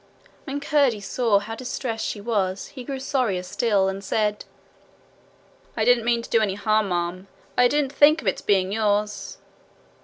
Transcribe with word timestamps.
When 0.45 0.59
Curdie 0.59 0.99
saw 0.99 1.37
how 1.37 1.53
distressed 1.53 2.07
she 2.07 2.19
was 2.19 2.69
he 2.69 2.83
grew 2.83 2.99
sorrier 2.99 3.43
still, 3.43 3.87
and 3.87 4.03
said: 4.03 4.45
'I 5.77 5.85
didn't 5.85 6.05
mean 6.05 6.23
to 6.23 6.29
do 6.31 6.41
any 6.41 6.55
harm, 6.55 6.89
ma'am. 6.89 7.27
I 7.55 7.67
didn't 7.67 7.93
think 7.93 8.19
of 8.19 8.27
its 8.27 8.41
being 8.41 8.71
yours.' 8.71 9.37